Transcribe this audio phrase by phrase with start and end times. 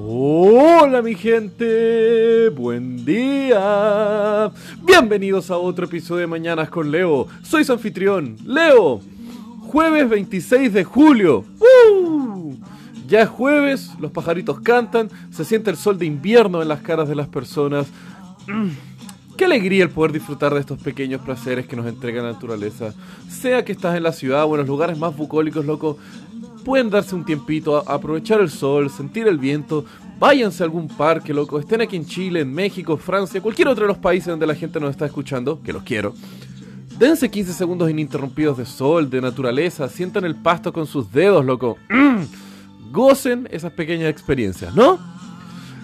[0.00, 4.48] Hola mi gente, buen día.
[4.84, 7.26] Bienvenidos a otro episodio de Mañanas con Leo.
[7.42, 9.00] Soy su anfitrión, Leo.
[9.62, 11.44] Jueves 26 de julio.
[11.58, 12.54] ¡Uh!
[13.08, 17.08] Ya es jueves, los pajaritos cantan, se siente el sol de invierno en las caras
[17.08, 17.88] de las personas.
[18.46, 18.68] Mm,
[19.38, 22.92] Qué alegría el poder disfrutar de estos pequeños placeres que nos entrega la naturaleza.
[23.30, 25.96] Sea que estás en la ciudad o en los lugares más bucólicos, loco,
[26.68, 29.86] pueden darse un tiempito, a aprovechar el sol, sentir el viento,
[30.18, 33.88] váyanse a algún parque, loco, estén aquí en Chile, en México, Francia, cualquier otro de
[33.88, 36.12] los países donde la gente nos está escuchando, que los quiero.
[36.98, 41.78] Dense 15 segundos ininterrumpidos de sol, de naturaleza, sientan el pasto con sus dedos, loco.
[41.88, 42.92] Mm.
[42.92, 44.98] Gocen esas pequeñas experiencias, ¿no?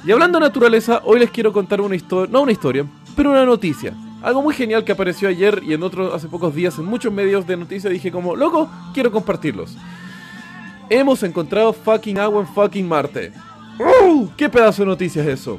[0.07, 2.85] Y hablando de naturaleza, hoy les quiero contar una historia, no una historia,
[3.17, 3.95] pero una noticia.
[4.21, 7.47] Algo muy genial que apareció ayer y en otros hace pocos días en muchos medios
[7.47, 9.79] de noticias dije como, loco, quiero compartirlos.
[10.91, 13.33] Hemos encontrado fucking agua en fucking Marte.
[13.79, 14.29] ¡Uh!
[14.37, 15.59] ¿Qué pedazo de noticias es eso?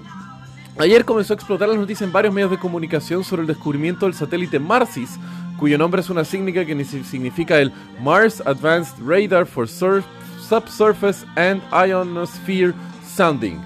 [0.78, 4.14] Ayer comenzó a explotar las noticias en varios medios de comunicación sobre el descubrimiento del
[4.14, 5.18] satélite Marsis,
[5.58, 10.04] cuyo nombre es una significa que ni si- significa el Mars Advanced Radar for Sur-
[10.48, 12.74] Subsurface and Ionosphere
[13.16, 13.60] Sounding.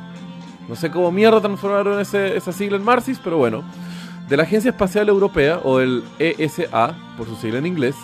[0.68, 3.64] No sé cómo mierda transformaron esa sigla en Marsis, pero bueno.
[4.30, 7.96] De la Agencia Espacial Europea, o el ESA, por su sigla en inglés.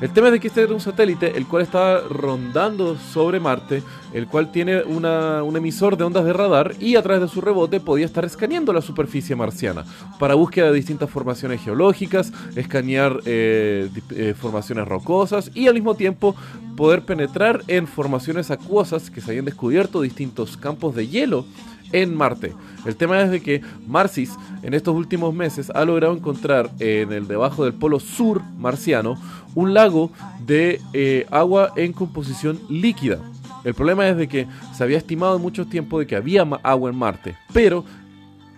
[0.00, 3.82] El tema es de que este era un satélite el cual estaba rondando sobre Marte,
[4.12, 7.40] el cual tiene una- un emisor de ondas de radar y a través de su
[7.40, 9.84] rebote podía estar escaneando la superficie marciana
[10.20, 16.36] para búsqueda de distintas formaciones geológicas, escanear eh, eh, formaciones rocosas y al mismo tiempo
[16.76, 21.44] poder penetrar en formaciones acuosas que se habían descubierto distintos campos de hielo
[21.90, 22.52] en Marte.
[22.84, 27.26] El tema es de que Marsis en estos últimos meses ha logrado encontrar en el
[27.26, 29.18] debajo del polo sur marciano
[29.54, 30.10] un lago
[30.44, 33.18] de eh, agua en composición líquida.
[33.64, 36.90] El problema es de que se había estimado en mucho tiempo de que había agua
[36.90, 37.84] en Marte, pero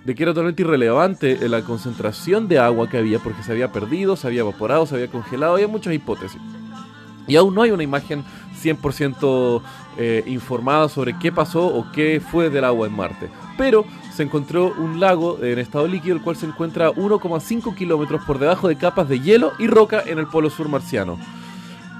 [0.05, 3.73] de que era totalmente irrelevante eh, la concentración de agua que había porque se había
[3.73, 6.41] perdido, se había evaporado, se había congelado, había muchas hipótesis.
[7.31, 8.25] Y aún no hay una imagen
[8.61, 9.63] 100%
[9.97, 13.31] eh, informada sobre qué pasó o qué fue del agua en Marte.
[13.57, 18.25] Pero se encontró un lago en estado líquido, el cual se encuentra a 1,5 kilómetros
[18.25, 21.19] por debajo de capas de hielo y roca en el polo sur marciano.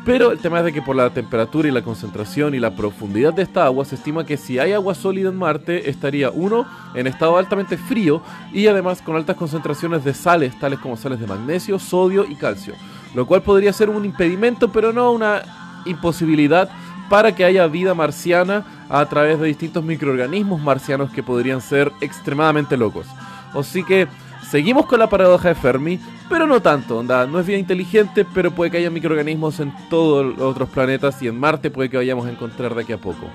[0.05, 3.33] Pero el tema es de que por la temperatura y la concentración y la profundidad
[3.33, 7.07] de esta agua se estima que si hay agua sólida en Marte estaría uno en
[7.07, 8.21] estado altamente frío
[8.53, 12.75] y además con altas concentraciones de sales tales como sales de magnesio, sodio y calcio,
[13.15, 15.43] lo cual podría ser un impedimento pero no una
[15.87, 16.71] imposibilidad
[17.09, 22.77] para que haya vida marciana a través de distintos microorganismos marcianos que podrían ser extremadamente
[22.77, 23.07] locos.
[23.53, 24.07] Así que
[24.49, 28.53] seguimos con la paradoja de Fermi, pero no tanto, onda, no es vida inteligente, pero
[28.53, 32.27] puede que haya microorganismos en todos los otros planetas y en Marte puede que vayamos
[32.27, 33.27] a encontrar de aquí a poco.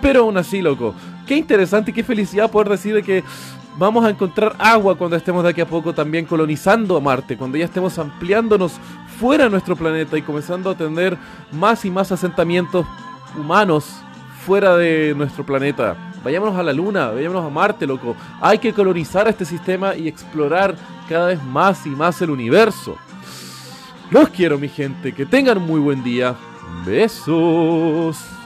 [0.00, 0.94] Pero aún así, loco,
[1.26, 3.24] qué interesante y qué felicidad poder decir de que
[3.78, 7.58] vamos a encontrar agua cuando estemos de aquí a poco también colonizando a Marte, cuando
[7.58, 8.74] ya estemos ampliándonos
[9.18, 11.16] fuera de nuestro planeta y comenzando a tener
[11.52, 12.86] más y más asentamientos
[13.36, 14.02] humanos
[14.44, 15.96] fuera de nuestro planeta.
[16.24, 18.16] Vayámonos a la Luna, vayámonos a Marte, loco.
[18.40, 20.74] Hay que colonizar este sistema y explorar
[21.08, 22.96] cada vez más y más el universo.
[24.10, 25.12] Los quiero, mi gente.
[25.12, 26.34] Que tengan un muy buen día.
[26.84, 28.37] Besos.